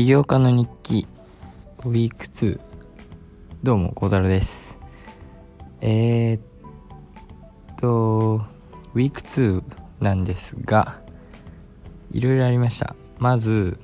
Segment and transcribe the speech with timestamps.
[0.00, 1.06] 起業家の日記
[1.84, 2.58] ウィーク2
[3.62, 4.78] どうも小太郎です。
[5.82, 6.40] えー、っ
[7.76, 8.40] と
[8.94, 9.62] ウィーク2
[10.00, 11.02] なんですが
[12.12, 12.96] いろいろありました。
[13.18, 13.78] まず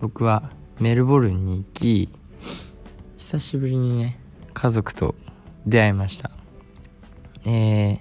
[0.00, 2.08] 僕はメルボルンに行き
[3.16, 4.20] 久しぶりにね
[4.54, 5.16] 家族と
[5.66, 6.30] 出会いました。
[7.44, 7.98] えー、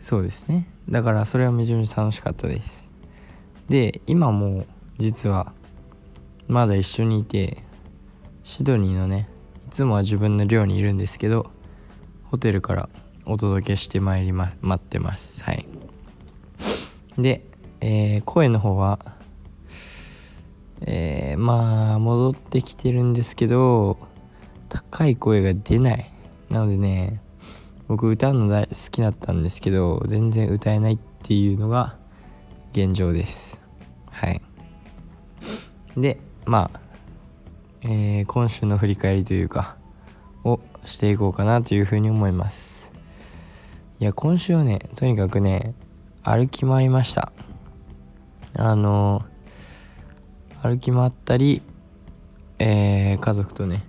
[0.00, 0.66] そうですね。
[0.88, 2.90] だからそれはめちゃめちゃ楽しかったです。
[3.68, 4.64] で今も
[5.02, 5.52] 実は
[6.48, 7.58] まだ一緒にいて
[8.44, 9.28] シドニーのね
[9.66, 11.50] いつもは自分の寮にいるんですけど
[12.24, 12.88] ホテルから
[13.26, 15.42] お届けしてまいりま待ってます。
[15.44, 15.66] はい。
[17.18, 17.44] で、
[17.80, 18.98] えー、声の方は
[20.84, 23.98] えー、まあ戻ってきてるんですけど
[24.68, 26.10] 高い声が出ない。
[26.48, 27.20] なのでね
[27.88, 31.96] 僕歌うの大好きだったんですけど全然歌えないっていうのが
[32.72, 33.64] 現状です。
[34.10, 34.40] はい。
[35.96, 36.80] でまあ、
[37.82, 39.76] えー、今週の振り返りというか
[40.44, 42.90] をしていこうかなというふうに思います。
[44.00, 45.74] いや今週はねとにかくね
[46.22, 47.32] 歩き回りました。
[48.54, 49.22] あの
[50.62, 51.62] 歩き回ったり、
[52.58, 53.84] えー、家族とね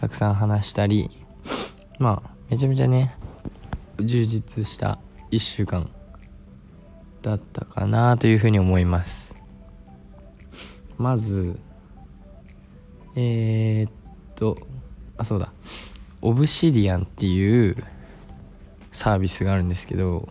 [0.00, 1.10] たくさん話したり
[1.98, 3.14] まあめちゃめちゃね
[3.98, 4.98] 充実した
[5.30, 5.90] 1週間
[7.22, 9.39] だったかなというふうに思います。
[11.00, 11.58] まず
[13.16, 13.92] えー、っ
[14.36, 14.58] と
[15.16, 15.50] あそうだ。
[16.20, 17.76] Obsidian っていう
[18.92, 20.28] サービスがあるんですけど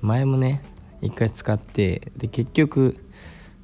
[0.00, 0.64] 前もね
[1.00, 2.96] 一回使ってで結局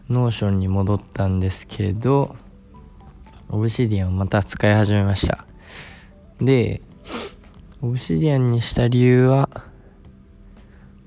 [0.08, 2.36] Notion に戻ったんですけど
[3.48, 5.44] Obsidian をまた使い始めました。
[6.40, 6.82] で
[7.82, 9.48] Obsidian にした理由は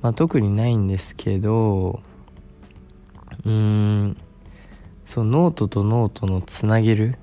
[0.02, 2.02] まあ特にないんですけど
[3.46, 4.18] うーん
[5.10, 7.18] そうノートとノートのつなげる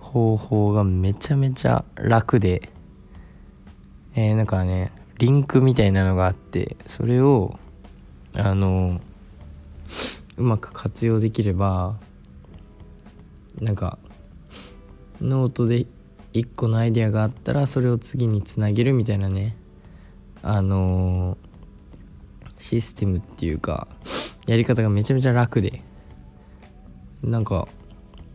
[0.00, 2.68] 方法がめちゃめちゃ楽で
[4.16, 7.60] えー、なんかねリンクみたいなのがあってそれを
[8.32, 9.00] あの
[10.36, 11.94] うまく活用できれば
[13.60, 13.96] なんか
[15.20, 15.86] ノートで
[16.32, 19.56] 1個のアイデアがあったらそれを次につなげるみたいなね
[20.42, 21.38] あの
[22.58, 23.86] システムっていうか
[24.46, 25.84] やり方がめちゃめちゃ楽で。
[27.24, 27.68] なんか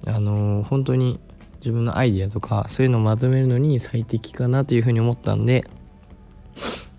[0.06, 1.20] あのー、本当に
[1.60, 5.66] 自分のアイディアとかそういうのをまとめるのに最適かなというふうに思ったんで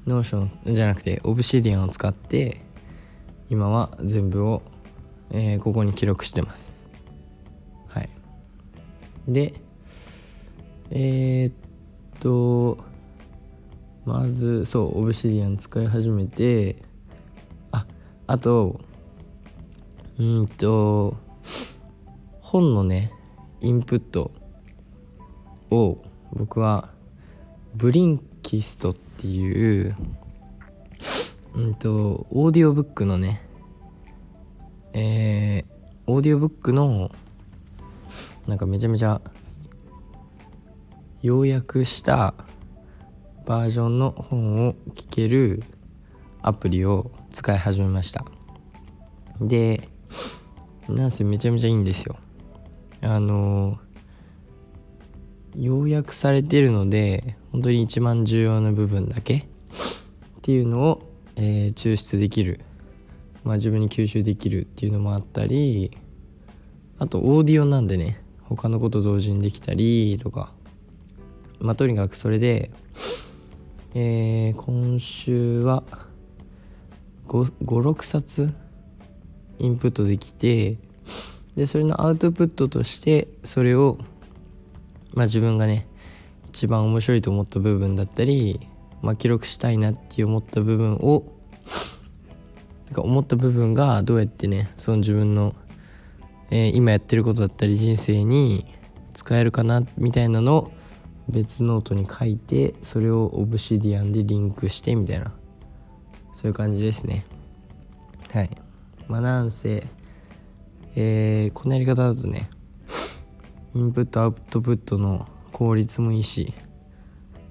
[0.07, 2.61] Notion じゃなくて Obsidian を使って
[3.49, 4.63] 今は全部を、
[5.31, 6.79] えー、ここに記録してます。
[7.89, 8.09] はい。
[9.27, 9.55] で
[10.91, 12.79] えー、っと
[14.05, 16.77] まずそうオブシディアン使い始めて
[17.73, 17.87] あ
[18.27, 18.81] あと
[20.19, 21.17] うんと
[22.51, 23.13] 本のね
[23.61, 24.33] インプット
[25.71, 26.03] を
[26.33, 26.91] 僕は
[27.77, 29.97] ブリンキストっていう
[31.55, 33.41] うんとオーディオブックのね
[34.95, 37.13] えー、オーディオブックの
[38.49, 39.21] なんかめちゃめちゃ
[41.23, 42.35] 要約した
[43.47, 45.63] バージョンの本を聞ける
[46.43, 48.25] アプリを使い始めました。
[49.41, 49.89] で
[50.89, 52.17] なんせめちゃめちゃいいんですよ。
[53.03, 53.79] あの
[55.57, 59.45] 要約されてるので本当に一番重要な部分だけっ
[60.43, 61.03] ていうのを、
[61.37, 62.61] えー、抽出できる、
[63.45, 65.97] まあ、自分に吸収できるっていうのもあったり
[66.99, 70.53] あとオーディオなんでね他のこと同時にできたりとか。
[71.61, 72.71] まあとにかくそれで、
[73.95, 75.85] えー、今週は
[77.29, 78.53] 56冊
[79.59, 80.79] インプットできて
[81.57, 83.99] でそれのアウトプットとしてそれを
[85.13, 85.87] まあ自分がね
[86.49, 88.61] 一番面白いと思った部分だったり、
[89.03, 91.25] まあ、記録したいなって思った部分を
[92.87, 95.55] なんか思った部分がどうやってねその自分の、
[96.51, 98.67] えー、今やってることだったり人生に
[99.15, 100.73] 使えるかなみたいなのを
[101.29, 105.33] 別ノートに書いてそれを Obsidian でリンクしてみたいな。
[106.41, 107.27] そういう感じですね。
[108.33, 108.51] はい。
[109.09, 109.87] まあなんせ
[110.95, 112.51] えー、このやり方だとね
[113.75, 116.55] インプットアウトプットの効率もいいし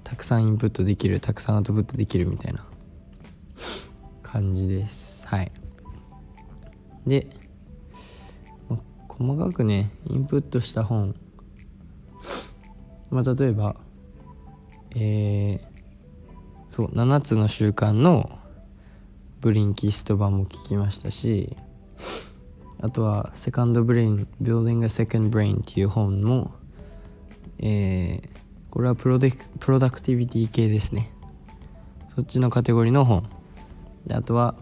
[0.04, 2.64] たくさんインプットできるたくさんアウトプットできるみたいな
[4.22, 5.26] 感じです。
[5.26, 5.52] はい。
[7.06, 7.26] で、
[8.68, 8.78] ま
[9.08, 11.14] 細かくねインプットした本。
[13.10, 13.76] まあ例えば
[14.96, 15.60] えー、
[16.68, 18.38] そう7つの習慣の
[19.40, 21.56] ブリンキスト版も聞きましたし
[22.82, 26.52] あとは「セカンドブレイン Building a Second Brain」っていう本も、
[27.58, 28.28] えー、
[28.70, 31.12] これはプロデプロダクティビティ系ですね。
[32.14, 33.24] そっちのカテゴリーの本。
[34.06, 34.54] であとは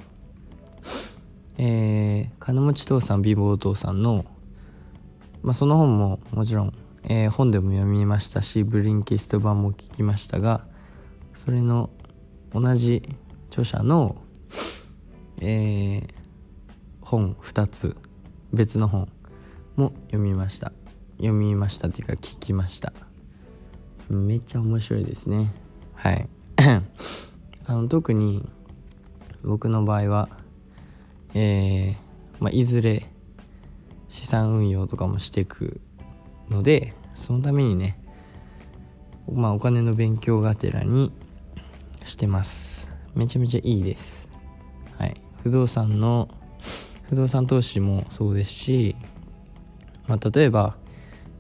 [1.61, 4.25] えー、金持ち父さん貧乏父さんの、
[5.43, 6.73] まあ、その本ももちろん、
[7.03, 10.65] えー、本でも読みましたしブリンキスト版も聞きましたが
[11.35, 11.91] それの
[12.53, 13.03] 同じ
[13.51, 14.17] 著者の、
[15.41, 16.15] えー、
[17.01, 17.97] 本2つ。
[18.53, 19.09] 別の本
[19.77, 20.73] も読みました。
[21.17, 22.93] 読みましたっていうか聞きました。
[24.09, 25.53] めっちゃ面白いですね。
[25.95, 26.29] はい。
[27.67, 28.49] あの特に
[29.43, 30.29] 僕の場合は
[31.35, 31.97] えー、
[32.41, 33.07] まあ、いずれ
[34.09, 35.81] 資産運用とかもしていく
[36.49, 38.01] のでそのためにね
[39.31, 41.13] まあお金の勉強がてらに
[42.05, 42.91] してます。
[43.15, 44.29] めちゃめちゃいいです。
[44.97, 45.21] はい。
[45.43, 46.29] 不動産の
[47.09, 48.97] 不動産投資もそうですし、
[50.07, 50.77] まあ、例えば、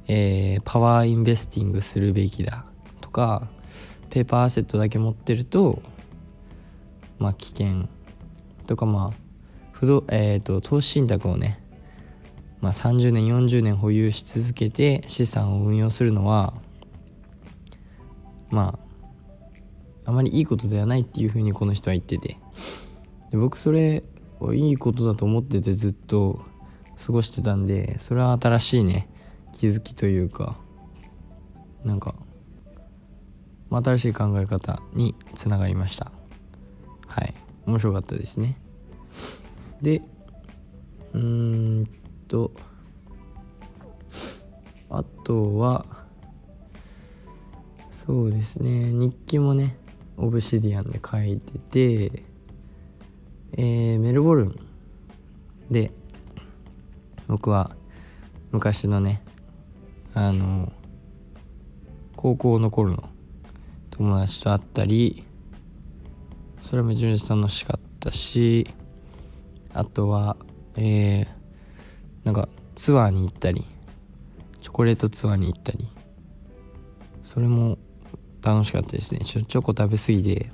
[0.06, 2.64] えー、パワーインベスティングするべきだ
[3.00, 3.48] とか
[4.10, 5.82] ペーパーアセットだけ持ってると
[7.18, 7.88] まあ危険
[8.66, 9.28] とかまあ
[9.72, 11.62] 不動、えーと、投資信託をね、
[12.60, 16.54] まあ、30年40年保有し続けて資産を運用するのは
[18.50, 18.78] ま
[20.04, 22.38] ああまりいいことではないっていうふうにこの人は言ってて。
[23.30, 24.02] で僕それ
[24.54, 26.40] いいことだと思っててずっと
[27.04, 29.08] 過ごしてたんでそれは新しいね
[29.52, 30.56] 気づきというか
[31.84, 32.14] なんか、
[33.70, 36.10] 新しい考え方につながりました。
[37.06, 37.34] はい。
[37.66, 38.58] 面白かったですね。
[39.80, 40.02] で
[41.12, 41.20] うー
[41.82, 41.88] ん
[42.26, 42.50] と
[44.90, 45.86] あとは
[47.92, 48.92] そうですね。
[48.92, 49.76] 日記もね
[50.16, 51.58] オブシディアンで書いて
[52.10, 52.24] て
[53.60, 54.56] えー、メルボルン
[55.68, 55.90] で
[57.26, 57.72] 僕は
[58.52, 59.20] 昔のね
[60.14, 60.72] あの
[62.14, 63.08] 高校の頃の
[63.90, 65.24] 友達と会ったり
[66.62, 68.72] それはめちゃめちゃ楽しかったし
[69.74, 70.36] あとは
[70.76, 71.26] えー、
[72.22, 73.66] なんかツアーに行ったり
[74.62, 75.88] チョコレートツアーに行ったり
[77.24, 77.76] それも
[78.40, 79.20] 楽しかったですね。
[79.24, 80.50] ちょチョコ食べ過ぎて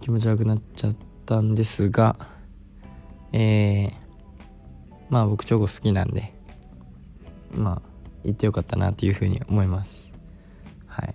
[0.00, 0.94] 気持ち悪くなっちゃっ
[1.28, 2.16] たんですが
[3.32, 3.92] えー、
[5.10, 6.32] まあ僕チョコ好きなんで
[7.52, 7.88] まあ
[8.24, 10.12] 行ってよかったなっていうふうに思います。
[10.86, 11.14] はい。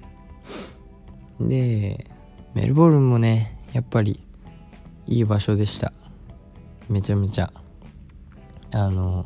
[1.39, 2.12] で
[2.54, 4.19] メルボルンもねやっぱり
[5.07, 5.92] いい場所でした。
[6.89, 7.51] めちゃめちゃ。
[8.71, 9.25] あの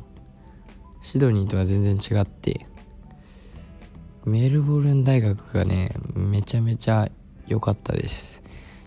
[1.02, 2.66] シドニーとは全然違って
[4.26, 7.10] メルボルン大学がねめちゃめちゃ
[7.46, 8.42] 良かったです。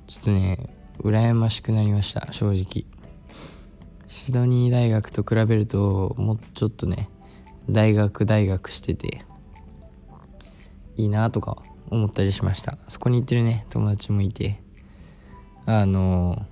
[0.06, 2.84] ちょっとね羨ましくなりました正直。
[4.08, 7.08] シドニー大学と比べるともうちょっとね
[7.68, 9.24] 大学大学してて
[10.96, 12.78] いいなとか思ったりしました。
[12.88, 14.60] そこに行ってるね友達もいて。
[15.66, 16.46] あの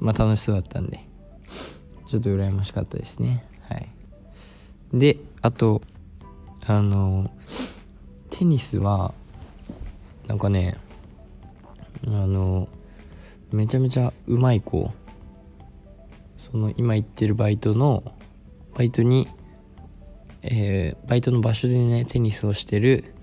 [0.00, 1.00] まあ楽しそうだったんで
[2.06, 3.46] ちょっと羨ましかったですね。
[3.68, 3.88] はい。
[4.92, 5.80] であと
[6.66, 7.30] あの
[8.28, 9.14] テニスは
[10.26, 10.76] なんかね
[12.06, 12.68] あの
[13.52, 14.90] めちゃめちゃうまい子。
[16.36, 18.02] その今行ってるバイトの
[18.74, 19.28] バイトに
[20.42, 23.14] えー、バイトの場所でねテニスをしてる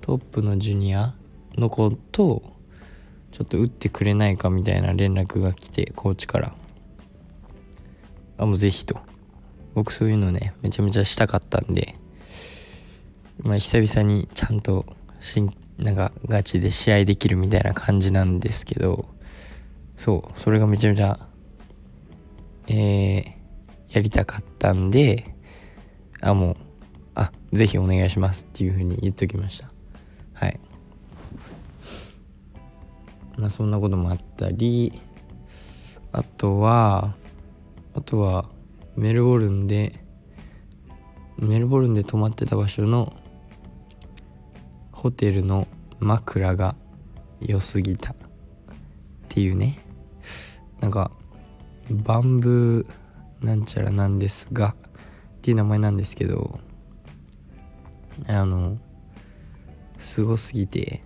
[0.00, 1.14] トップのジュニア
[1.56, 2.42] の子と
[3.30, 6.54] ちょっと打ってくれないかみたいな連絡が来てコーチから。
[8.38, 9.00] あもうぜひと。
[9.74, 11.96] 僕そういうのねめちゃめちゃしたかったんで
[13.42, 14.86] まあ久々にちゃんと
[15.20, 19.06] しんなんかガチで試合できるみたいな感じなんですけど
[19.96, 21.18] そうそれがめちゃめちゃ
[22.68, 25.34] えー、やりたかったんで
[26.20, 26.56] あもう
[27.14, 29.70] あぜひお願いしますっていうふうに言っときました。
[30.34, 30.60] はい。
[33.38, 35.00] まあそんなこともあったり
[36.12, 37.14] あとは
[37.94, 38.48] あとは
[38.96, 40.04] メルボルンで
[41.38, 43.14] メルボルンで泊まってた場所の
[44.92, 45.66] ホテルの
[46.00, 46.74] 枕が
[47.40, 48.16] 良すぎたっ
[49.28, 49.85] ていうね。
[50.80, 51.10] なんか
[51.90, 54.74] バンブーなんちゃらなんですが
[55.38, 56.58] っていう名前なんですけど
[58.26, 58.78] あの
[59.98, 61.02] すごすぎて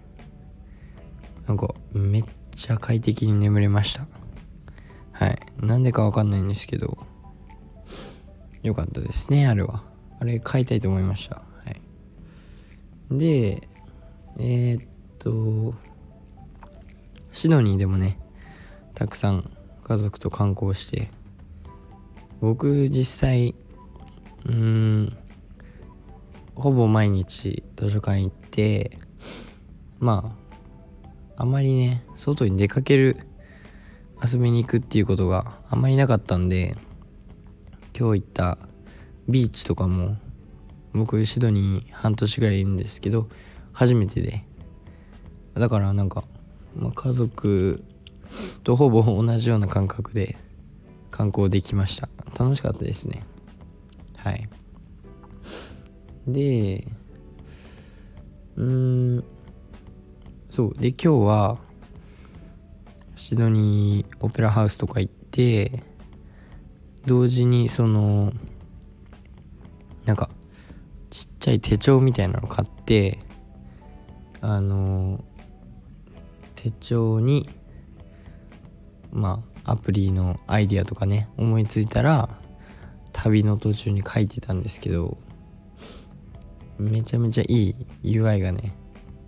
[1.46, 2.24] なんかめっ
[2.54, 4.06] ちゃ快適に眠れました。
[5.12, 5.38] はい。
[5.58, 6.96] なんでかわかんないんですけど
[8.62, 9.82] よかったですねあれは。
[10.20, 11.36] あれ買いたいと思いました。
[11.36, 11.42] は
[13.10, 13.18] い。
[13.18, 13.68] で
[14.38, 14.84] えー、っ
[15.18, 15.74] と
[17.32, 18.18] シドニーでもね
[18.94, 19.50] たくさん
[19.90, 21.10] 家族と観光して
[22.40, 23.56] 僕実際
[24.46, 25.16] うーん
[26.54, 28.96] ほぼ毎日図書館行って
[29.98, 30.36] ま
[31.36, 33.26] ああまりね外に出かける
[34.24, 36.76] 遊びに行くっていうことがあんまりなかったんで
[37.98, 38.58] 今日行った
[39.28, 40.18] ビーチとかも
[40.92, 43.28] 僕シドニー半年ぐらいいるんですけど
[43.72, 44.44] 初めてで。
[45.54, 46.22] だからなんか、
[46.76, 47.82] まあ、家族
[48.62, 50.36] とほぼ同じような感覚で
[51.10, 52.08] 観光できました。
[52.38, 53.24] 楽しかったですね。
[54.16, 54.48] はい。
[56.26, 56.86] で
[58.56, 59.24] うーん
[60.50, 60.74] そう。
[60.74, 61.58] で今日は
[63.16, 65.82] シドニーオペラハウスとか行って
[67.06, 68.32] 同時にその
[70.04, 70.30] なんか
[71.10, 73.18] ちっちゃい手帳みたいなの買って
[74.40, 75.22] あの
[76.54, 77.48] 手帳に
[79.12, 82.28] まあアプリのアイディアとかね思いついたら
[83.12, 85.18] 旅の途中に書いてたんですけど
[86.78, 88.74] めちゃめちゃいい UI がね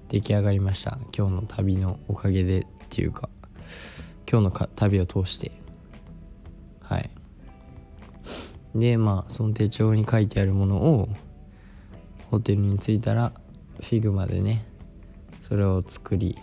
[0.09, 0.99] 出来上がりました。
[1.17, 3.29] 今日の旅のおかげでっていうか
[4.31, 5.53] 今日のか旅を通して。
[6.81, 7.11] はい。
[8.75, 11.09] でまあその手帳に書いてあるものを
[12.31, 13.33] ホテルに着いたら
[13.81, 14.65] Figma でね
[15.43, 16.39] それを作り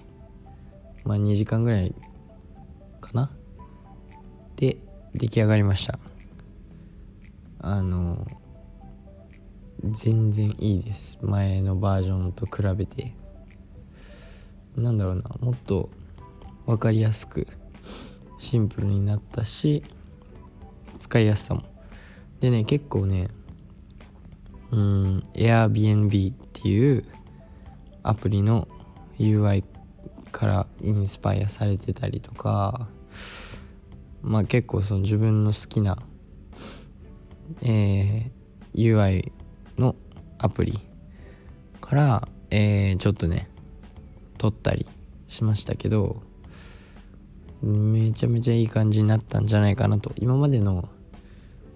[1.04, 1.94] まあ2時間ぐらい
[5.16, 6.00] 出来上がりました。
[7.62, 8.26] あの
[9.84, 11.20] 全然いいです。
[11.22, 13.14] 前のバージョンと比べて。
[14.76, 15.24] なんだろうな。
[15.42, 15.90] もっと
[16.66, 17.48] 分かりやすく
[18.38, 19.84] シンプルになったし
[21.00, 21.64] 使いやすさも。
[22.40, 23.30] でね結構ね
[24.72, 27.06] うん Airbnb っていう
[28.04, 28.68] アプリの
[29.18, 29.64] UI
[30.32, 32.88] からインスパイアされてたりとか
[34.22, 35.98] まあ結構その自分の好きな、
[37.62, 39.32] えー、UI
[39.78, 39.96] の
[40.38, 40.80] アプリ
[41.82, 43.50] から、えー、ちょっとね
[44.38, 44.86] 撮ったり
[45.28, 46.22] しましたけど
[47.62, 50.14] めちゃめちゃいい感じになったんじゃないかなと。
[50.16, 50.88] 今までの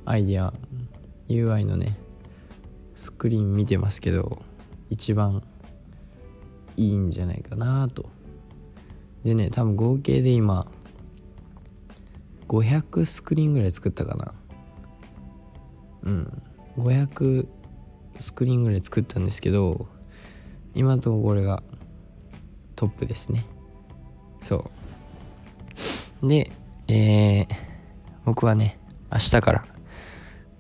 [0.06, 0.54] アイディア
[1.28, 1.98] UI のね
[2.96, 4.42] スクリーン見てますけど
[4.90, 5.44] 一番
[6.78, 8.10] いいんじゃないかなと。
[9.24, 10.68] でね多分合計で今
[12.48, 14.34] 500スクリーンぐらい作ったかな。
[16.04, 16.44] うん。
[16.78, 17.48] 500
[18.20, 19.88] スクリーンぐらい作ったんですけど
[20.76, 21.62] 今ところこれが
[22.76, 23.46] トップですね。
[24.42, 24.70] そ
[26.22, 26.28] う。
[26.28, 26.52] で
[26.88, 27.48] えー、
[28.26, 28.78] 僕はね
[29.12, 29.66] 明日から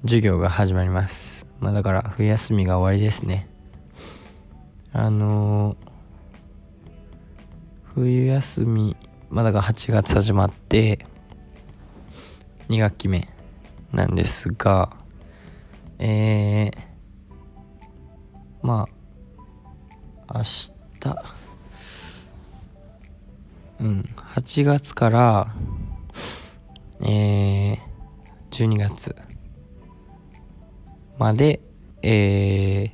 [0.03, 1.47] 授業が始まります。
[1.59, 3.47] まあだから冬休みが終わりですね。
[4.91, 5.77] あのー、
[7.95, 8.95] 冬休み
[9.29, 11.05] まあだから8月始まって
[12.73, 13.27] 2学期目
[13.91, 14.89] なんですが
[15.99, 16.73] えー、
[18.63, 18.87] ま
[20.27, 20.69] あ明日
[23.79, 25.53] うん8月から
[27.01, 27.77] えー、
[28.49, 29.15] 12月
[31.19, 31.61] まで
[32.01, 32.91] えー、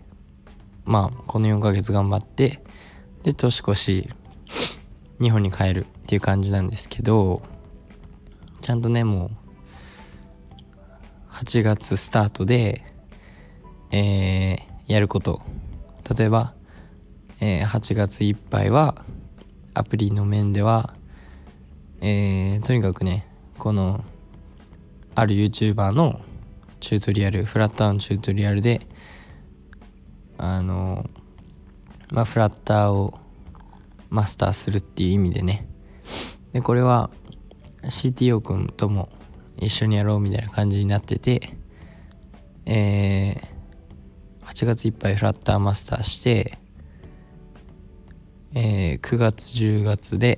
[0.83, 2.61] まあこの4ヶ月頑張って
[3.23, 4.09] で年越し
[5.21, 7.41] 日本に帰るっていう感じなんですけど
[8.61, 9.48] ちゃんとねもう
[11.41, 12.83] 8月スタートで
[13.91, 15.41] えー、やること。
[16.15, 16.53] 例えば、
[17.39, 19.03] えー、8月いっぱいは
[19.73, 20.93] アプリの面では、
[22.01, 23.27] えー、とにかくね
[23.57, 24.03] この
[25.15, 26.21] ある YouTuber の
[26.79, 28.87] チュートリアルフラッターのチュートリアルで
[30.37, 31.09] あの
[32.11, 33.19] まあフラッターを
[34.09, 35.67] マスターするっていう意味でね。
[36.53, 37.09] でこれは
[37.83, 39.09] CTO 君とも
[39.61, 41.53] 一緒にやろうみたいな感じになってて
[42.71, 46.59] えー、8月いっぱいフラッターマスターして、
[48.53, 50.37] えー、9月10月で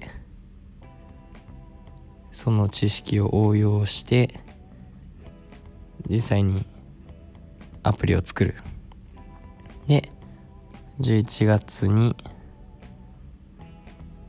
[2.32, 4.40] その知識を応用して
[6.08, 6.66] 実際に
[7.84, 8.56] アプリを作る。
[9.88, 10.10] で
[11.02, 12.16] 11月に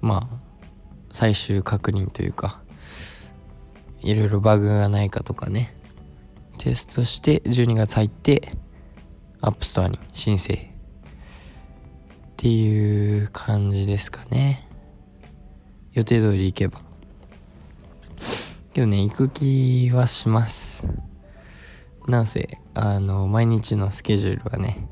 [0.01, 0.37] まあ
[1.13, 2.62] 最終確認というか
[4.03, 5.75] いろいろバグがないかとかね。
[6.59, 8.53] テストして12月入って
[9.41, 10.55] App Store に申請。
[10.55, 10.59] っ
[12.37, 14.69] ていう感じですかね。
[15.93, 16.81] 予定通り行けば。
[18.75, 20.89] けどね行く気はします。
[22.09, 24.89] なんせあの毎日のスケジュールはね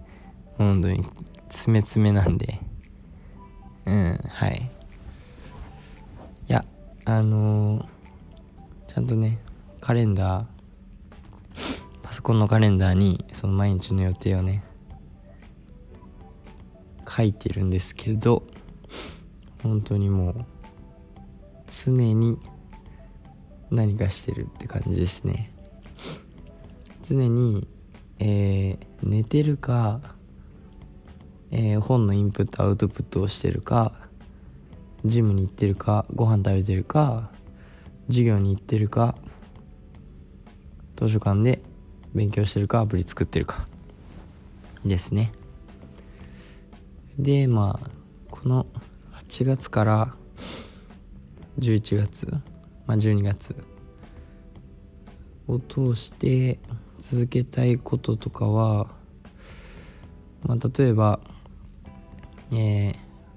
[0.59, 1.05] 本当に
[1.49, 2.61] 詰め詰めなんで。
[3.87, 4.71] うんはい。
[6.49, 6.65] いや
[7.05, 7.85] あのー、
[8.93, 9.39] ちゃんとね
[9.81, 10.45] カレンダー
[12.03, 14.65] パソコンのカレンダーにその毎日の予定をね
[17.09, 18.43] 書いてるんですけど
[19.63, 20.47] 本当にもう
[21.69, 22.37] 常に
[23.71, 25.53] 何かしてるって感じですね。
[27.09, 27.69] 常に、
[28.19, 30.01] えー、寝てるか、
[31.53, 33.93] えー、本のインプットアウトプットをしてるか
[35.05, 37.31] ジムに行ってるかご飯食べてるか
[38.11, 39.17] 授業に行ってるか
[40.97, 41.63] 図書館で
[42.15, 43.67] 勉強してるかアプリ作ってるか
[44.85, 45.33] ですね。
[47.19, 47.91] でまあ
[48.31, 48.67] この
[49.31, 50.15] 8月から
[51.59, 52.27] 11月、
[52.87, 53.55] まあ、12月
[55.47, 56.59] を通して
[56.99, 58.89] 続けたいこととかは、
[60.43, 61.21] まあ、例えば、
[62.53, 62.95] えー、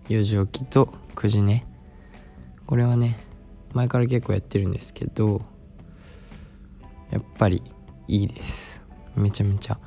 [0.07, 1.65] 4時起きと9時ね
[2.65, 3.19] これはね
[3.73, 5.41] 前から結構やってるんですけど
[7.11, 7.61] やっぱり
[8.07, 8.83] いいです。
[9.15, 9.79] めちゃめちゃ。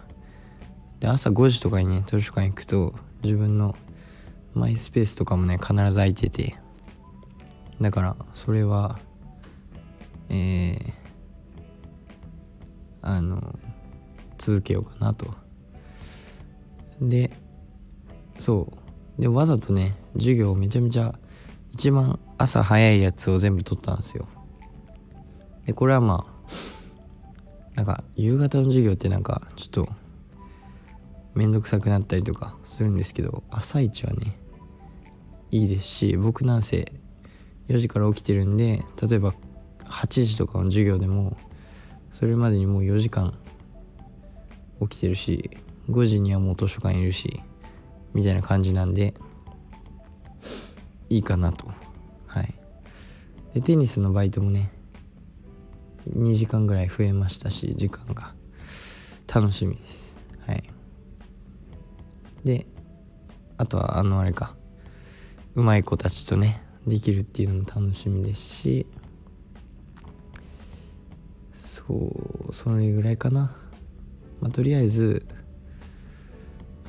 [1.00, 3.76] で朝5時とかにね図書館行くと自分の
[4.55, 6.57] マイスペースとかもね必ず空いてて。
[7.81, 8.99] だからそれは
[10.28, 10.93] えー、
[13.02, 13.59] あの
[14.38, 15.35] 続けようかなと。
[17.00, 17.31] で
[18.38, 18.73] そ
[19.19, 19.21] う。
[19.21, 21.19] でわざとね授業めちゃめちゃ
[21.73, 24.28] 一番朝早いやつを全部取ったんですよ。
[25.66, 29.88] でこれはまあなんか夕方の授業ってなんかちょっと
[31.35, 34.38] めんどくさくなったりとかするんですけど朝一はね
[35.50, 36.93] いいですし僕なんせ
[37.69, 39.35] 4時から起きてるんで例えば
[39.85, 41.37] 8時とかの授業でも
[42.12, 43.35] それまでにもう4時間
[44.81, 45.50] 起きてるし
[45.90, 47.43] 5時にはもう図書館いるし
[48.14, 49.14] みたいな感じなんで
[51.11, 51.86] いいかなと。
[52.26, 52.54] はい。
[53.54, 54.71] でテニスのバイトもね
[56.11, 58.34] 2時間ぐらい増えましたし時間が。
[59.26, 60.17] 楽しみです。
[60.47, 60.62] はい。
[62.45, 62.67] で
[63.56, 64.54] あとはあのあれか。
[65.54, 68.86] うまい子たちとねできるっていうのも楽しみですし。
[71.54, 73.56] そうそれぐらいかな。
[74.41, 75.26] まあとりあえず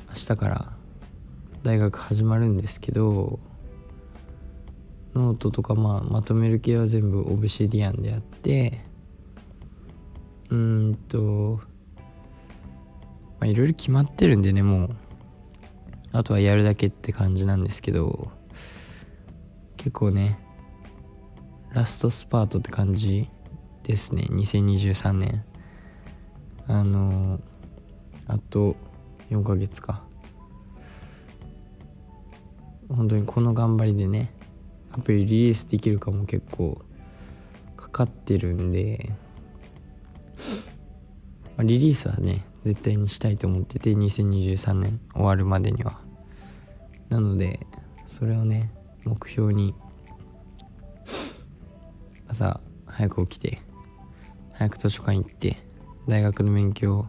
[0.08, 0.72] 明日から
[1.62, 3.40] 大学始まるんですけど
[5.14, 8.84] ノートとかまあまとめる系は全部 Obsidian でやって
[10.50, 11.60] うんと
[13.40, 14.96] まあいろいろ決まってるんでねもう。
[16.12, 18.30] あとはやるだけって感じなんですけど
[19.76, 20.38] 結構ね
[21.72, 23.28] ラストスパートって感じ
[23.82, 25.44] ですね2023年
[26.66, 27.40] あの
[28.26, 28.76] あと
[29.30, 30.02] 4ヶ月か。
[32.88, 34.32] 本当にこの頑張りでね
[34.98, 36.82] アプリリリースできるかも結構
[37.76, 39.12] かかってるんで
[41.56, 46.00] まあ、リリースはね絶対にしたいと思ってて2023年終わるまでには。
[47.08, 47.66] なので
[48.06, 48.70] それをね
[49.04, 49.74] 目標に
[52.28, 53.62] 朝早く起きて
[54.52, 55.56] 早く図書館行って
[56.06, 57.06] 大学の勉強を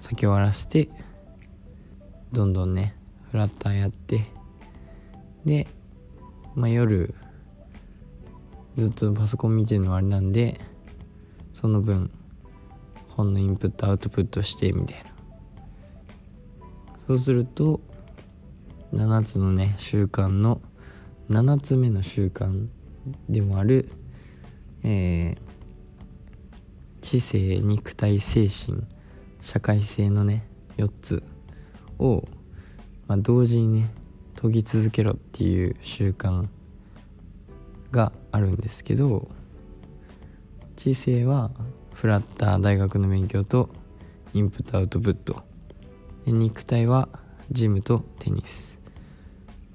[0.00, 0.88] 先終わらせて
[2.32, 2.96] どんどんね
[3.30, 4.24] フラッターやって
[5.44, 5.66] で、
[6.54, 7.14] まあ、夜
[8.76, 10.60] ずっとパソコン見てるのはあれなんで
[11.52, 12.10] その分
[13.08, 15.14] 本のインプットアウトプットしてみたいな。
[17.06, 17.80] そうすると
[18.92, 20.60] 7つのね習慣の
[21.28, 22.68] 7つ目の習慣
[23.28, 23.90] でもある、
[24.82, 25.38] えー、
[27.02, 28.82] 知性肉体精神
[29.42, 30.46] 社会性のね
[30.78, 31.22] 4つ
[31.98, 32.24] を、
[33.06, 33.90] まあ、同時にね
[34.44, 36.46] 研ぎ続けろっていう習慣
[37.90, 39.30] があるんですけど
[40.76, 41.50] 知性は
[41.94, 43.70] フラッター大学の勉強と
[44.34, 45.42] インプットアウトプット。
[46.26, 47.08] で肉体は
[47.50, 48.78] ジムとテニス。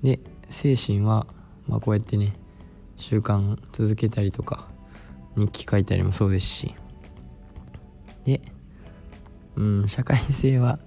[0.03, 1.25] で精神は、
[1.67, 2.33] まあ、こうやってね
[2.97, 4.67] 習慣続けたりとか
[5.35, 6.75] 日記書いたりもそうですし。
[8.25, 8.41] で
[9.55, 10.77] うん社会性は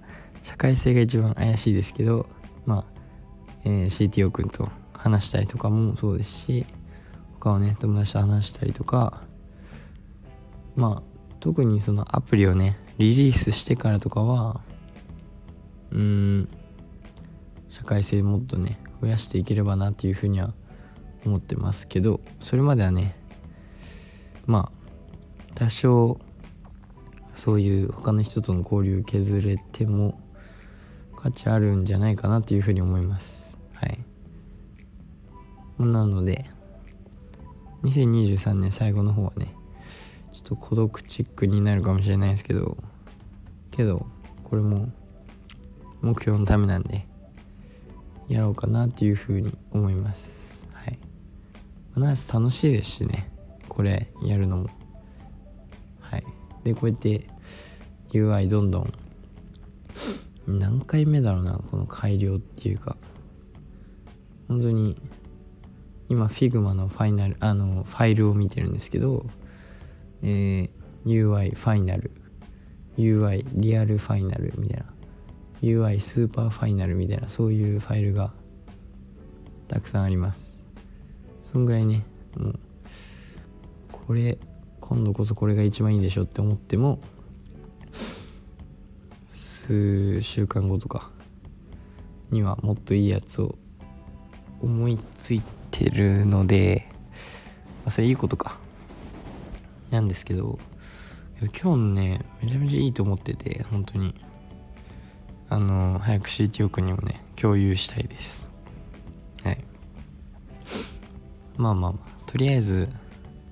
[0.41, 2.27] 社会性が一番怪しいですけど
[2.65, 2.92] まあ、
[3.65, 6.65] えー、CTO 君と話したりとかもそうですし
[7.39, 9.21] 他をね友達と話したりとか
[10.75, 11.03] まあ
[11.39, 14.61] 特にそのアプリをねリリースしてからとかは
[15.91, 16.49] うん
[17.69, 20.53] 社会性もっとね増やしていければなっていうふうには
[21.25, 23.15] 思ってますけどそれまではね
[24.45, 26.19] まあ多少
[27.35, 30.19] そういう他の人との交流削れても
[31.17, 33.42] 価値あるんじゃないかなというふうに思います。
[35.85, 36.45] なので
[37.83, 39.53] 2023年最後の方はね
[40.33, 42.77] ちょっと孤独チックになるかもしれないですけど
[43.71, 44.05] けど
[44.43, 44.89] これも
[46.01, 47.05] 目標のためなんで
[48.27, 50.65] やろうかなっていうふうに思います。
[50.73, 50.99] はい。
[51.95, 53.31] ナイス楽しいですしね
[53.67, 54.69] これやるのも。
[55.99, 56.23] はい。
[56.63, 57.27] でこうやって
[58.11, 58.93] UI どんどん
[60.47, 62.95] 何回目だろうなこの改良っていうか。
[64.47, 64.97] 本当に
[66.13, 69.25] 今 Figma のファイナルあのファイルを見てるんですけど、
[70.21, 70.69] えー、
[71.05, 72.11] UI ファイナル
[72.99, 74.85] UI リアルファイナルみたいな
[75.63, 78.31] UI スーパーファイナルみたいなそういうファイルが
[79.67, 80.61] たくさんあります。
[81.51, 82.05] そんぐらいね
[82.37, 82.59] もう
[83.91, 84.37] これ
[84.81, 86.99] 今度こそこれが一番いいでしょって思っても
[89.29, 91.09] 数週間後とか
[92.29, 93.55] にはもっといいやつを
[94.61, 96.87] 思いついててるので、
[97.83, 98.57] ま、それいいことか。
[99.89, 100.57] なんですけど
[101.39, 104.13] 今日のねめちゃめちゃいいと思ってて本当に。
[105.49, 108.49] あの早く CTO 君にもね共有したいです。
[109.43, 109.63] はい。
[111.57, 112.89] まあまあまあとりあえず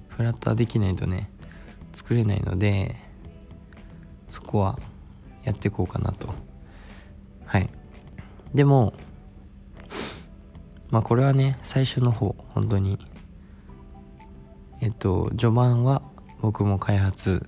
[0.10, 1.30] フラッターできないとね
[1.94, 2.96] 作れないので
[4.30, 4.80] そこは
[5.44, 6.34] やっていこうかなと。
[7.46, 7.70] はい。
[8.56, 8.94] でも
[10.92, 13.00] まあこれはね最初の方本当に。
[14.82, 16.02] えっと序盤は
[16.42, 17.46] 僕も開発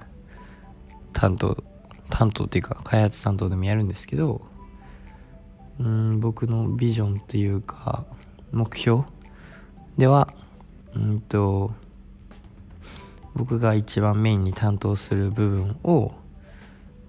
[1.14, 1.64] 担当
[2.12, 4.42] 担当っていうか開発担当でもやるんですけど
[5.80, 8.06] うん僕のビジョンっていうか
[8.52, 9.04] 目標
[9.98, 10.32] では
[10.96, 11.72] うんと
[13.36, 16.12] 僕が一番メインに担当する部分を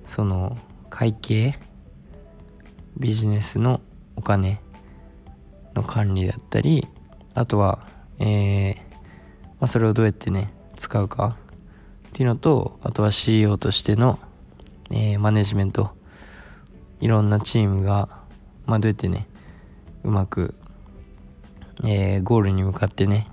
[0.06, 0.56] その
[0.88, 1.58] 会計
[2.96, 3.82] ビジネスの
[4.16, 4.60] お金
[5.74, 6.86] の管理だったり
[7.34, 11.36] あとはえー、まあ、それをどうやってね使うか
[12.08, 14.18] っていうのとあとは CEO としての、
[14.90, 15.90] えー、マネジメント
[17.00, 18.08] いろんなチームが、
[18.66, 19.28] まあ、どうやってね
[20.04, 20.54] うまく、
[21.82, 23.28] えー、ゴールに向かってね、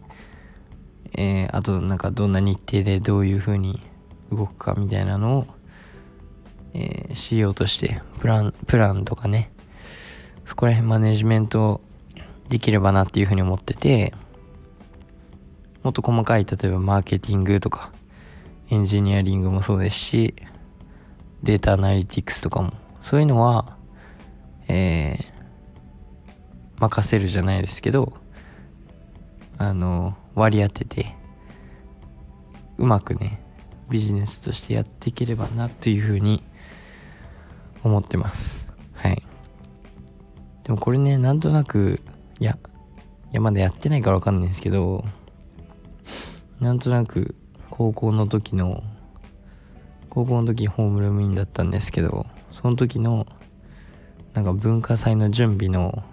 [1.14, 3.82] えー、あとなんかどんな日程でどういう風に
[4.32, 5.48] 動くかみたいなのを、
[6.74, 9.52] え、CEO としてプランプランとかね
[10.46, 11.82] そこら辺マネジメント
[12.52, 14.14] できればなっていうふうに思ってて
[15.82, 17.92] もっと細かい例えばマーケティングとか
[18.72, 20.34] エンジニアリングもそうですし、
[21.44, 23.76] データアナリティクスとかも、そういうのは、
[24.70, 28.14] えー、任せるじゃないですけど、
[29.58, 31.18] あの、割り当てて、
[32.78, 33.42] うまくね、
[33.90, 36.42] ビジネスとしてやっていければなというふうに
[37.84, 38.74] 思ってます。
[38.94, 39.22] はい。
[40.64, 42.00] でもこれね、なんとなく、
[42.42, 42.58] いや、
[43.32, 45.06] いやまだやってないからわかんないんですけど、
[46.60, 47.36] なんとなく
[47.70, 48.84] 高校の時の
[50.10, 53.26] 高校の時ホームルームインだったんですけどその時の
[54.34, 56.04] なんか文化祭の準備の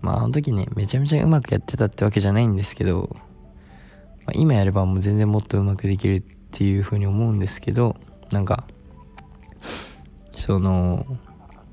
[0.00, 3.10] まああの時ねめちゃめちゃうまくやってたってわけじゃないんですけど、
[4.24, 6.20] まあ、今やればもう全然もっとうまくできるっ
[6.50, 7.96] ていうふうに思うんですけど
[8.30, 8.66] なんか
[10.34, 11.06] その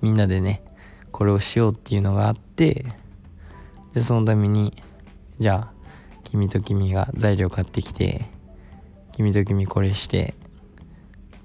[0.02, 0.64] みんなでね
[1.12, 2.86] これをしようっていうのがあって
[3.94, 4.74] でそのために
[5.40, 5.74] じゃあ
[6.24, 8.26] 君と君が材料買ってきて
[9.14, 10.34] 君と君これして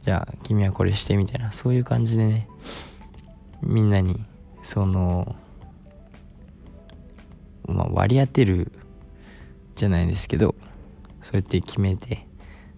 [0.02, 2.48] じゃあ君はこれしてみたいなそういう感じでね
[3.62, 4.24] みんなに
[4.62, 5.36] その
[7.66, 8.72] まあ割り当てる
[9.74, 10.54] じゃないですけど
[11.22, 12.26] そうやって決めて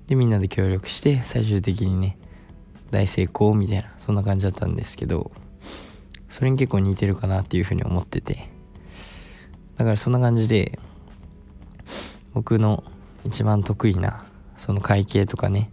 [0.09, 2.19] でみんなで協力して最終的にね
[2.91, 5.31] 大成功みたいなそんな感じだったんですけど
[6.29, 8.60] それに結構似てるかなっていうふうに思ってて。
[9.81, 10.79] だからそんな感じで
[12.35, 12.85] 僕の
[13.25, 15.73] 一番得意なその会計とかね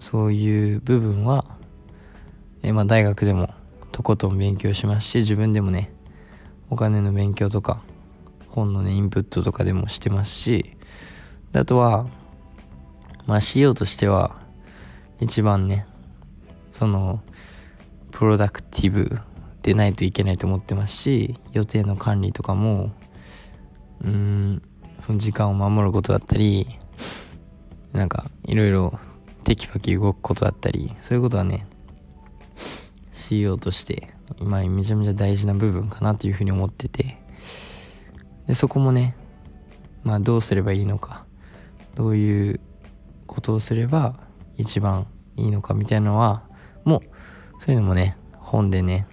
[0.00, 1.44] そういう部分は、
[2.64, 3.54] えまあ、大学でも
[3.92, 5.92] とことん勉強しますし自分でもね
[6.70, 7.84] お金の勉強とか
[8.48, 10.76] 本のねインプットとかでもしてますし
[11.52, 12.08] あとは
[13.26, 14.34] まあ CEO としては
[15.20, 15.86] 一番ね
[16.72, 17.22] その
[18.10, 19.20] プロダクティブ
[19.62, 22.92] でないといけないと思ってますし予定の管理とかも
[24.02, 24.62] うん
[25.00, 26.66] その時間を守ることだったり
[27.92, 28.98] なんかいろいろ
[29.44, 31.66] テキパキ動くことだったりそういうことはね
[33.12, 37.20] CEO として今めちゃめちゃ大事な部分かなというふうに思ってて。
[38.50, 39.14] でそこもね
[40.02, 41.24] まあどうすればいいのか
[41.94, 42.60] どういう
[43.28, 44.16] ことをすれば
[44.56, 46.42] 一番いいのかみたいなのは
[46.84, 49.06] もうそういうのもね本でね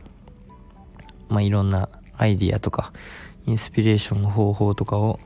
[1.30, 2.92] まあいろんなアイディアとか
[3.46, 5.20] インスピレーションの方法とかを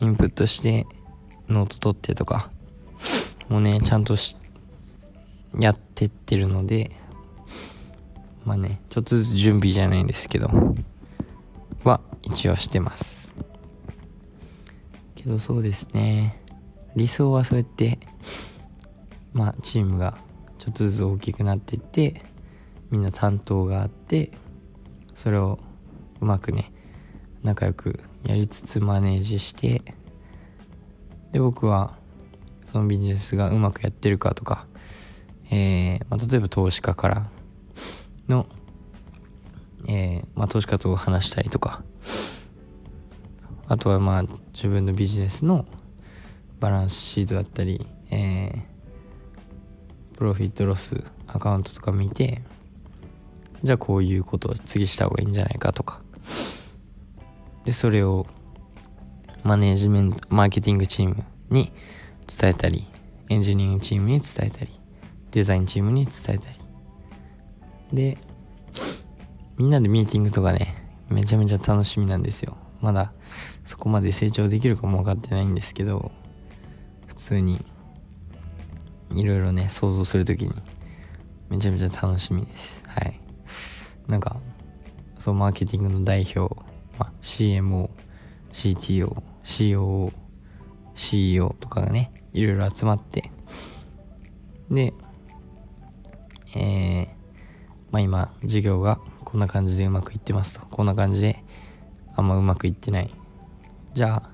[0.00, 0.86] インプットして
[1.48, 2.50] ノート取ってとか
[3.48, 4.36] もねちゃんとし
[5.58, 6.92] やっててってるので
[8.46, 10.48] まあねちょっとずつ準備じゃないんですけど
[11.84, 13.34] は一応してます。
[15.14, 16.40] けどそうですね
[16.96, 17.98] 理想はそうやって
[19.34, 20.16] まあチームが
[20.58, 22.22] ちょっとずつ大きくなっていって
[22.90, 24.30] みんな担当があって
[25.20, 25.58] それを
[26.22, 26.72] うまくね
[27.42, 29.82] 仲良くやりつつマネージして
[31.32, 31.98] で僕は
[32.72, 34.66] そのビジネスがうまくやってるかとか、
[35.50, 37.30] えーまあ、例えば投資家から
[38.30, 38.46] の、
[39.88, 41.82] えーまあ、投資家と話したりとか
[43.68, 44.22] あとはまあ
[44.54, 45.66] 自分のビジネスの
[46.60, 52.40] バランスシートだったり、えー、プロフィットロスアカウントとか見て
[53.62, 56.00] じゃあこういうことを次した方がいいんじゃないかとか。
[57.64, 58.26] でそれを
[59.42, 61.72] マネージメントマーケティングチームに
[62.26, 62.86] 伝えたり
[63.28, 64.70] エンジニアリングチームに伝えたり
[65.30, 66.60] デザインチームに伝えたり。
[67.92, 68.18] で
[69.56, 70.74] みんなでミーティングとかね
[71.08, 72.56] めちゃめちゃ楽しみなんですよ。
[72.80, 73.12] まだ
[73.66, 76.10] そこまで成長できるかも分かってないんですけど
[77.06, 77.62] 普通に
[79.14, 80.54] いろいろね想像する時に
[81.50, 82.79] めちゃめちゃ楽しみです。
[84.10, 84.36] なんか
[85.18, 86.54] そうマーケティングの代表、
[86.98, 87.88] まあ、CMO
[88.52, 90.12] CTO COO
[90.94, 93.30] CEO とかがねいろいろ集まって
[94.70, 94.92] で
[96.54, 97.06] えー、
[97.92, 100.66] まあ今授業がこんな感じでうまくいってますと。
[100.66, 101.44] こんな感じで
[102.16, 103.14] あんまうまくいってない。
[103.94, 104.30] じゃあ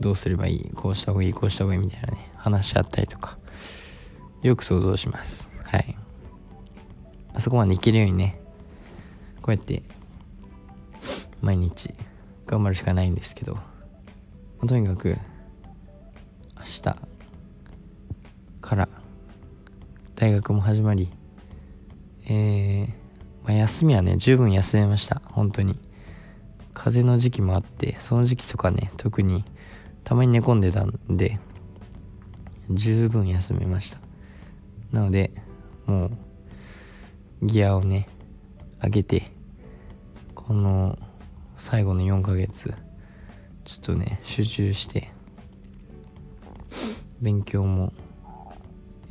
[0.00, 0.70] どうすればいい？
[0.74, 1.32] こうした方がいい？
[1.32, 1.80] こうした方がいい？
[1.80, 3.38] みたいなね話し合ったりとか。
[4.42, 5.48] よく想像します。
[5.64, 5.96] はい。
[7.34, 8.40] あそこまでいけるようにね
[9.42, 9.82] こうやって
[11.40, 11.92] 毎日
[12.46, 13.58] 頑張るしかないんですけど
[14.66, 15.18] とにかく
[16.56, 16.82] 明日
[18.60, 18.88] から
[20.14, 21.10] 大学も始まり
[22.26, 22.88] えー、
[23.44, 25.20] まあ、休みはね十分休めました。
[25.26, 25.78] 本当に。
[26.74, 29.44] 風邪の時期もあってその時期とかね特に
[30.04, 31.38] たまに寝込んでたんで
[32.70, 33.98] 十分休めました。
[34.90, 35.32] なので
[35.86, 36.10] もう
[37.42, 38.08] ギアをね
[38.82, 39.30] 上げて
[40.34, 40.98] この
[41.56, 42.74] 最後の4ヶ月
[43.64, 45.10] ちょっとね集中して
[47.20, 47.92] 勉強も、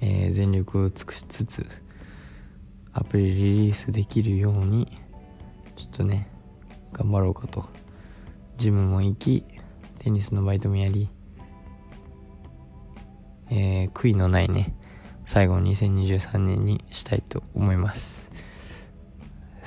[0.02, 1.66] えー、全力を尽くしつつ
[2.94, 4.98] アプリリリースできるように
[5.78, 6.28] ちょっとね
[6.92, 7.66] 頑張ろうかと。
[8.58, 9.44] ジムも行き
[9.98, 11.10] テニスのバイトもやり
[13.50, 14.74] えー、悔いのないね
[15.26, 18.30] 最後の2023年にしたいと思います。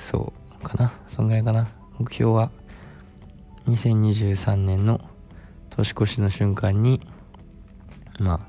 [0.05, 0.93] そうかな。
[1.07, 1.67] そんぐらいかな。
[1.97, 2.51] 目標は
[3.65, 5.01] 2023年の
[5.71, 7.01] 年越しの瞬間に
[8.19, 8.39] まあ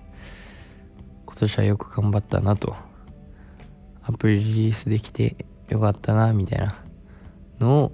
[1.24, 2.76] 今年はよく頑張ったなと。
[4.02, 6.76] アプリリリースできてよかったなみたいな
[7.58, 7.92] のを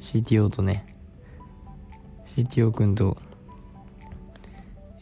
[0.00, 0.96] CTO とね
[2.36, 3.16] CTO 君と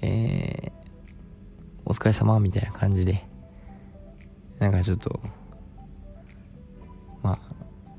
[0.02, 0.72] えー、
[1.86, 3.24] お疲れ様みたいな感じで
[4.58, 5.20] なんかちょっと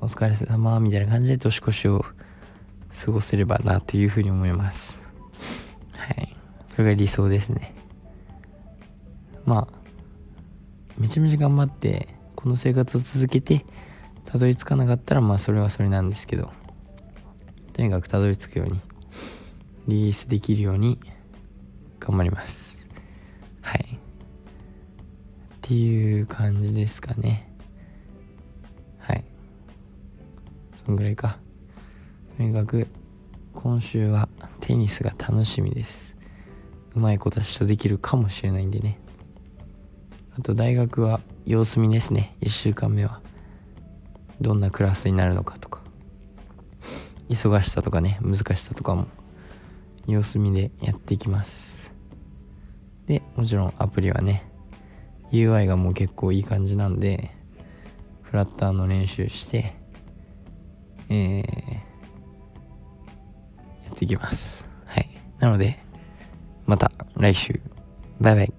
[0.00, 2.04] お疲れ様みたいな感じで年越しを
[3.04, 5.02] 過ごせればなというふうに思います。
[5.96, 6.36] はい。
[6.68, 7.74] それが理想ですね。
[9.44, 9.78] まあ
[10.98, 13.64] めちゃめちゃ頑張ってこの生活を続けて
[14.24, 16.50] たどり着かなかったらまあそれはそれなんですけど
[17.72, 18.80] とにかくたどり着くように
[19.86, 20.98] リリースできるように
[21.98, 22.86] 頑張ります。
[23.62, 23.80] はい。
[23.82, 23.98] っ
[25.62, 27.50] ていう感じですかね。
[30.88, 31.36] そんぐらいか。
[32.38, 32.86] とにかく
[33.52, 34.26] 今週は
[34.60, 36.16] テニスが楽しみです。
[36.96, 38.98] うまい子たちとできるかもしれないんでね。
[40.38, 42.36] あと大学は様子見ですね。
[42.40, 43.20] 1週間目は。
[44.40, 45.82] どんなクラスになるのかとか。
[47.28, 49.08] 忙しさとかね難しさとかも。
[50.06, 51.92] 様子見でやっていきます。
[53.04, 54.50] でもちろんアプリはね
[55.32, 57.30] UI がもう結構いい感じなんで
[58.22, 59.76] フラッターの練習して
[61.10, 61.88] えー
[63.84, 64.66] やっていきます。
[64.86, 65.08] はい。
[65.38, 65.78] なので、
[66.66, 67.60] また来週。
[68.20, 68.57] バイバイ。